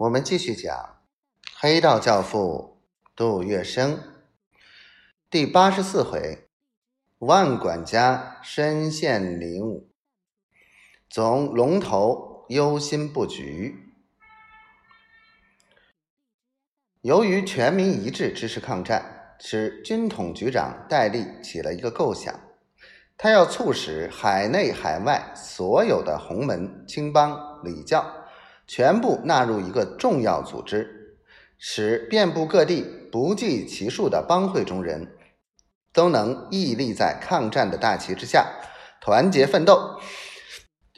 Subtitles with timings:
[0.00, 1.02] 我们继续讲
[1.58, 2.80] 黑道教父
[3.14, 3.98] 杜月笙
[5.28, 6.48] 第八十四回，
[7.18, 9.84] 万管家身陷囹圄，
[11.10, 13.92] 总龙头忧心布局。
[17.02, 22.40] 由于全民一致支持抗战，使军统局长戴笠起了一个构想，
[23.18, 28.19] 他要促使海内海外所有的洪门、青帮、礼教。
[28.72, 31.16] 全部纳入一个重要组织，
[31.58, 35.18] 使遍布各地不计其数的帮会中人
[35.92, 38.46] 都能屹立在抗战的大旗之下，
[39.00, 39.98] 团结奋斗，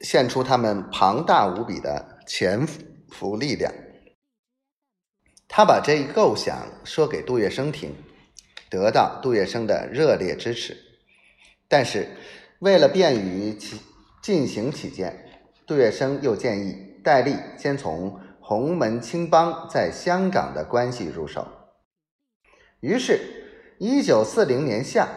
[0.00, 2.66] 献出他们庞大无比的潜
[3.10, 3.70] 伏力量。
[5.46, 7.94] 他把这一构想说给杜月笙听，
[8.70, 10.74] 得到杜月笙的热烈支持。
[11.68, 12.08] 但是，
[12.60, 13.78] 为了便于其
[14.22, 16.87] 进行起见，杜月笙又建议。
[17.02, 21.46] 戴笠先从洪门青帮在香港的关系入手，
[22.80, 23.20] 于是，
[23.78, 25.08] 一九四零年夏，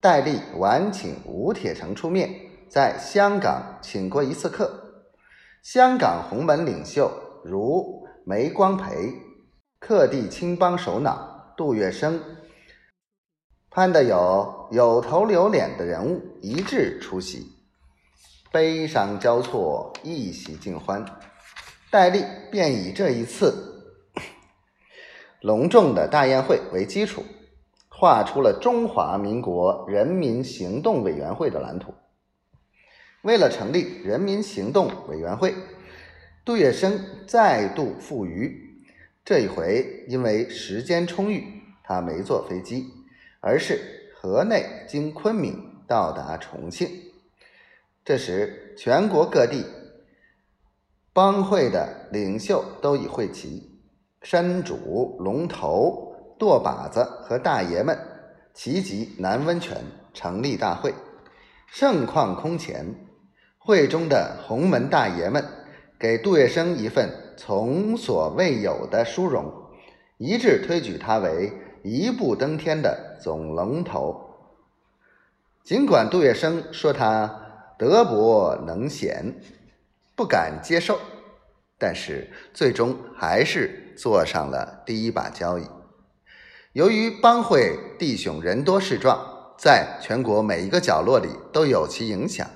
[0.00, 2.30] 戴笠晚请吴铁城出面，
[2.68, 4.80] 在香港请过一次客。
[5.62, 7.10] 香港洪门领袖
[7.44, 9.14] 如梅光培、
[9.78, 12.20] 各地青帮首脑杜月笙，
[13.70, 17.63] 盼得有有头有脸的人物一致出席。
[18.54, 21.04] 悲伤交错，一喜尽欢。
[21.90, 23.82] 戴笠便以这一次
[25.40, 27.24] 隆重的大宴会为基础，
[27.88, 31.94] 画出了中华民国人民行动委员会的蓝图。
[33.22, 35.52] 为了成立人民行动委员会，
[36.44, 38.84] 杜月笙再度赴渝。
[39.24, 41.42] 这一回因为时间充裕，
[41.82, 42.86] 他没坐飞机，
[43.40, 46.88] 而是河内经昆明到达重庆。
[48.04, 49.64] 这时，全国各地
[51.14, 53.80] 帮会的领袖都已会齐，
[54.20, 57.98] 山主、龙头、舵把子和大爷们
[58.52, 59.78] 齐集南温泉，
[60.12, 60.92] 成立大会，
[61.66, 62.84] 盛况空前。
[63.56, 65.42] 会中的洪门大爷们
[65.98, 69.50] 给杜月笙一份从所未有的殊荣，
[70.18, 71.50] 一致推举他为
[71.82, 74.20] 一步登天的总龙头。
[75.62, 77.40] 尽管杜月笙说他。
[77.76, 79.34] 德薄能贤，
[80.14, 81.00] 不敢接受，
[81.76, 85.66] 但是最终还是坐上了第一把交椅。
[86.72, 92.48] 由于帮会弟兄人多势壮，在全国每一个角落里都有其影响，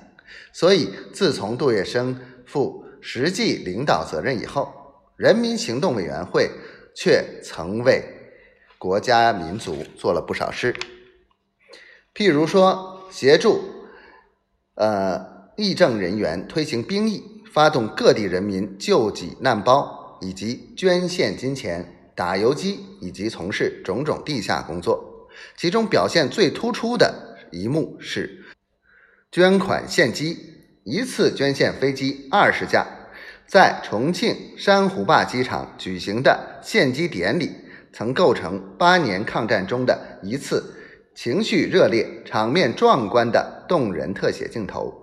[0.53, 2.15] 所以自从杜月笙
[2.45, 4.73] 负实际领导责任以后，
[5.17, 6.49] 人民行动委员会
[6.95, 8.03] 却曾为
[8.77, 10.73] 国家民族做了不少事，
[12.15, 13.78] 譬如说协助。
[14.79, 25.27] 呃，议政人员推行兵役，发动各地人民救济难包，以及捐献金钱、打游击，以及从事种种地下工作。
[25.57, 28.45] 其中表现最突出的一幕是
[29.29, 30.37] 捐款献机，
[30.85, 32.87] 一次捐献飞机二十架。
[33.45, 37.51] 在重庆珊瑚坝机场举行的献机典礼，
[37.91, 40.75] 曾构成八年抗战中的一次。
[41.13, 44.98] 情绪热烈、场面壮观的动人特写镜头，